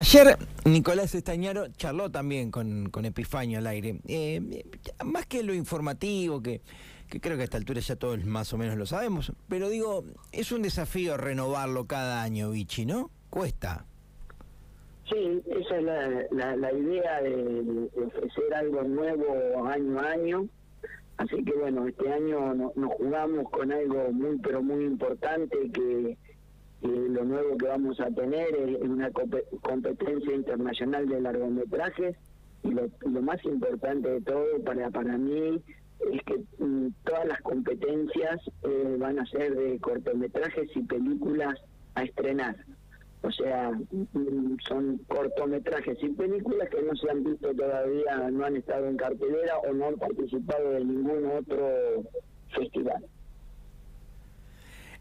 Ayer 0.00 0.38
Nicolás 0.64 1.14
Estañaro 1.16 1.66
charló 1.76 2.08
también 2.10 2.52
con, 2.52 2.88
con 2.88 3.04
Epifanio 3.04 3.58
al 3.58 3.66
aire. 3.66 3.98
Eh, 4.06 4.64
más 5.04 5.26
que 5.26 5.42
lo 5.42 5.52
informativo, 5.54 6.40
que, 6.40 6.60
creo 7.08 7.36
que 7.36 7.42
a 7.42 7.44
esta 7.44 7.56
altura 7.56 7.80
ya 7.80 7.96
todos 7.96 8.24
más 8.24 8.52
o 8.52 8.58
menos 8.58 8.76
lo 8.76 8.86
sabemos, 8.86 9.32
pero 9.48 9.68
digo, 9.68 10.04
es 10.30 10.52
un 10.52 10.62
desafío 10.62 11.16
renovarlo 11.16 11.86
cada 11.86 12.22
año, 12.22 12.50
Vichy, 12.50 12.86
¿no? 12.86 13.10
Cuesta. 13.28 13.86
Sí, 15.10 15.42
esa 15.46 15.76
es 15.78 15.82
la, 15.82 16.08
la, 16.30 16.56
la 16.56 16.72
idea 16.72 17.20
de, 17.22 17.88
ofrecer 17.96 18.54
algo 18.54 18.82
nuevo 18.84 19.66
año 19.66 19.98
a 19.98 20.10
año. 20.12 20.48
Así 21.16 21.42
que 21.44 21.52
bueno, 21.54 21.88
este 21.88 22.08
año 22.12 22.54
no- 22.54 22.72
nos 22.76 22.92
jugamos 22.94 23.50
con 23.50 23.72
algo 23.72 24.12
muy, 24.12 24.38
pero 24.38 24.62
muy 24.62 24.84
importante 24.84 25.56
que 25.72 26.16
y 26.82 26.86
lo 26.86 27.24
nuevo 27.24 27.56
que 27.58 27.66
vamos 27.66 27.98
a 28.00 28.10
tener 28.10 28.54
es 28.54 28.80
una 28.82 29.10
compe- 29.10 29.44
competencia 29.62 30.34
internacional 30.34 31.08
de 31.08 31.20
largometrajes 31.20 32.16
y 32.62 32.70
lo, 32.70 32.88
lo 33.00 33.22
más 33.22 33.44
importante 33.44 34.08
de 34.10 34.20
todo 34.20 34.44
para 34.64 34.90
para 34.90 35.16
mí 35.18 35.60
es 36.12 36.22
que 36.22 36.40
mm, 36.64 36.88
todas 37.04 37.26
las 37.26 37.40
competencias 37.42 38.40
eh, 38.62 38.96
van 38.98 39.18
a 39.18 39.26
ser 39.26 39.54
de 39.56 39.78
cortometrajes 39.80 40.68
y 40.76 40.82
películas 40.82 41.54
a 41.96 42.04
estrenar. 42.04 42.56
O 43.22 43.32
sea, 43.32 43.72
mm, 43.90 44.56
son 44.68 44.98
cortometrajes 45.08 45.98
y 46.00 46.08
películas 46.10 46.68
que 46.70 46.80
no 46.82 46.94
se 46.94 47.10
han 47.10 47.24
visto 47.24 47.52
todavía, 47.52 48.30
no 48.30 48.44
han 48.44 48.56
estado 48.56 48.86
en 48.86 48.96
cartelera 48.96 49.58
o 49.68 49.72
no 49.74 49.86
han 49.88 49.96
participado 49.96 50.70
de 50.70 50.84
ningún 50.84 51.26
otro 51.26 51.68
festival. 52.54 53.04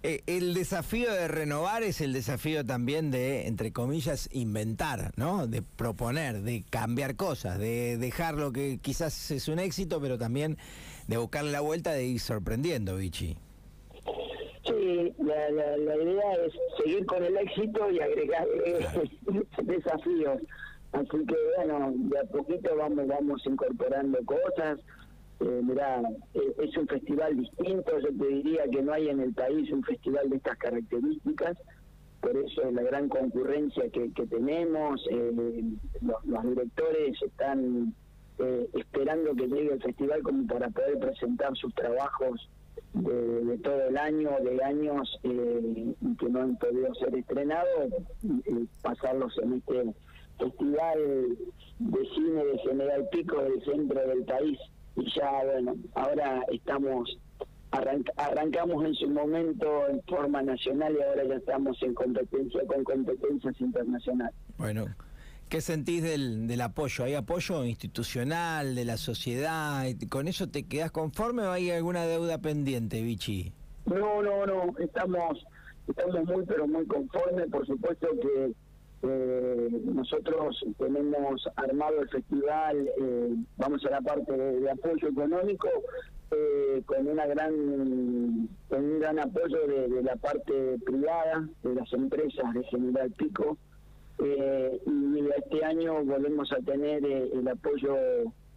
Eh, 0.04 0.22
el 0.28 0.54
desafío 0.54 1.12
de 1.12 1.28
renovar 1.28 1.84
es 1.84 2.02
el 2.02 2.14
desafío 2.14 2.64
también 2.64 3.10
de, 3.10 3.48
entre 3.48 3.72
comillas, 3.74 4.30
inventar, 4.32 5.12
¿no? 5.16 5.48
De 5.48 5.64
proponer, 5.64 6.42
de 6.42 6.64
cambiar 6.70 7.16
cosas, 7.16 7.58
de 7.58 7.98
dejar 7.98 8.36
lo 8.36 8.52
que 8.52 8.80
quizás 8.80 9.31
es 9.31 9.48
un 9.48 9.59
éxito, 9.59 10.00
pero 10.00 10.18
también 10.18 10.58
de 11.08 11.18
buscarle 11.18 11.52
la 11.52 11.62
vuelta 11.62 11.94
de 11.94 12.06
ir 12.06 12.20
sorprendiendo, 12.20 12.95
Vichy. 12.95 13.38
Sí, 14.66 15.14
la, 15.20 15.50
la, 15.50 15.78
la 15.78 15.95
idea 15.95 16.34
es 16.45 16.53
seguir 16.78 17.06
con 17.06 17.23
el 17.23 17.36
éxito 17.38 17.90
y 17.90 18.00
agregar 18.00 18.45
eh, 18.66 18.86
desafíos. 19.64 20.42
Así 20.92 21.25
que 21.25 21.36
bueno, 21.58 21.92
de 21.95 22.20
a 22.20 22.23
poquito 22.23 22.75
vamos 22.75 23.08
vamos 23.08 23.42
incorporando 23.45 24.20
cosas. 24.25 24.80
Eh, 25.40 25.62
mirá, 25.64 26.02
eh, 26.34 26.56
es 26.58 26.76
un 26.78 26.88
festival 26.88 27.38
distinto, 27.38 28.00
yo 28.00 28.08
te 28.08 28.28
diría 28.28 28.64
que 28.72 28.82
no 28.82 28.94
hay 28.94 29.10
en 29.10 29.20
el 29.20 29.34
país 29.34 29.72
un 29.72 29.84
festival 29.84 30.30
de 30.30 30.38
estas 30.38 30.58
características, 30.58 31.58
por 32.22 32.36
eso 32.36 32.64
es 32.64 32.74
la 32.74 32.82
gran 32.82 33.08
concurrencia 33.08 33.84
que, 33.90 34.10
tenemos, 34.28 35.06
eh, 35.12 35.62
los, 36.02 36.44
directores 36.44 37.22
están 37.22 37.94
eh, 38.40 38.68
esperando 38.74 39.36
que 39.36 39.48
llegue 39.48 39.74
el 39.74 39.82
festival 39.82 40.24
como 40.24 40.48
para 40.48 40.70
poder 40.70 40.98
presentar 40.98 41.56
sus 41.56 41.74
trabajos 41.76 42.50
de, 42.94 43.46
de 43.46 43.58
todo 43.60 43.90
el 43.90 43.98
año, 43.98 44.32
de 44.44 44.64
años 44.64 45.20
que 45.22 46.30
no 46.30 46.42
han 46.42 46.58
podido 46.58 46.96
ser 46.96 47.16
estrenados, 47.16 47.94
y 48.24 48.68
pasarlos 48.82 49.38
en 49.44 49.54
este 49.54 49.94
festival 50.40 51.38
de 51.80 52.06
cine 52.16 52.46
de 52.46 52.58
General 52.60 53.08
Pico 53.12 53.44
del 53.44 53.64
centro 53.64 54.08
del 54.08 54.24
país. 54.26 54.58
Y 54.98 55.06
ya, 55.16 55.30
bueno, 55.45 55.76
ahora 55.95 56.42
estamos, 56.52 57.17
arranc- 57.72 58.12
arrancamos 58.17 58.84
en 58.84 58.94
su 58.95 59.08
momento 59.09 59.88
en 59.90 60.02
forma 60.03 60.42
nacional 60.42 60.95
y 61.00 61.03
ahora 61.03 61.23
ya 61.26 61.36
estamos 61.36 61.78
en 61.84 61.94
competencia 61.94 62.62
con 62.67 62.84
competencias 62.84 63.62
internacionales. 63.62 64.36
Bueno, 64.58 64.88
¿qué 65.50 65.62
sentís 65.62 66.02
del, 66.02 66.48
del 66.48 66.62
apoyo? 66.62 67.03
¿Hay 67.03 67.14
apoyo 67.14 67.64
institucional, 67.64 68.73
de 68.73 68.86
la 68.86 68.98
sociedad? 68.98 69.86
¿Con 70.09 70.28
eso 70.28 70.50
te 70.50 70.64
quedás 70.64 70.92
conforme 70.92 71.44
o 71.44 71.52
hay 71.52 71.70
alguna 71.70 72.06
deuda 72.06 72.40
pendiente, 72.40 73.02
Vichy? 73.03 73.53
No, 73.85 74.22
no, 74.24 74.46
no, 74.47 74.74
estamos, 74.79 75.46
estamos 75.88 76.25
muy, 76.25 76.44
pero 76.46 76.68
muy 76.68 76.85
conformes. 76.88 77.50
Por 77.52 77.66
supuesto 77.68 78.08
que 78.19 78.52
eh, 79.09 79.69
nosotros 79.85 80.63
tenemos 80.78 81.47
armado 81.56 82.01
el 82.01 82.09
festival, 82.09 82.90
eh, 83.00 83.35
vamos 83.57 83.85
a 83.85 83.90
la 83.90 84.01
parte 84.01 84.35
de, 84.35 84.69
apoyo 84.69 85.07
económico, 85.07 85.69
eh, 86.31 86.81
con 86.85 87.07
una 87.07 87.25
gran, 87.25 88.50
con 88.67 88.84
un 88.84 89.00
gran 89.00 89.19
apoyo 89.19 89.66
de, 89.66 90.03
la 90.03 90.16
parte 90.17 90.78
privada, 90.85 91.47
de 91.63 91.75
las 91.75 91.91
empresas 91.94 92.53
de 92.53 92.63
General 92.66 93.12
Pico. 93.12 93.57
Eh, 94.19 94.81
y 94.85 95.19
este 95.38 95.63
año 95.63 96.03
volvemos 96.03 96.51
a 96.51 96.57
tener 96.57 97.06
eh, 97.06 97.29
el 97.34 97.47
apoyo 97.47 97.96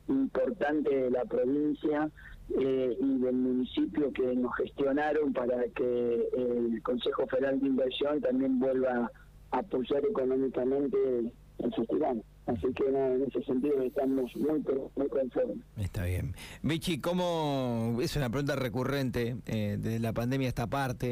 importante 0.08 0.94
de 0.94 1.10
la 1.10 1.24
provincia 1.24 2.10
y 2.48 3.18
del 3.18 3.34
municipio 3.36 4.12
que 4.12 4.34
nos 4.34 4.52
gestionaron 4.56 5.32
para 5.32 5.62
que 5.68 6.28
el 6.36 6.82
Consejo 6.82 7.24
Federal 7.28 7.60
de 7.60 7.68
Inversión 7.68 8.20
también 8.20 8.58
vuelva 8.58 8.90
a 8.90 9.10
apoyar 9.50 10.04
económicamente 10.04 10.96
el 11.58 11.74
festival. 11.74 12.22
Así 12.46 12.66
que 12.74 12.90
no, 12.90 13.14
en 13.14 13.22
ese 13.22 13.42
sentido 13.44 13.80
estamos 13.82 14.34
muy, 14.36 14.64
muy 14.96 15.08
conformes. 15.08 15.58
Está 15.76 16.04
bien. 16.04 16.34
Vichy, 16.62 17.00
¿cómo 17.00 17.98
es 18.00 18.16
una 18.16 18.28
pregunta 18.28 18.56
recurrente 18.56 19.36
eh, 19.46 19.76
desde 19.78 20.00
la 20.00 20.12
pandemia 20.12 20.48
a 20.48 20.50
esta 20.50 20.66
parte? 20.66 21.06